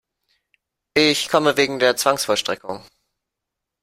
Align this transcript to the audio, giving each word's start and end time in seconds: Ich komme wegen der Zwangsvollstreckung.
Ich 0.95 1.29
komme 1.29 1.57
wegen 1.57 1.77
der 1.77 1.95
Zwangsvollstreckung. 1.95 2.81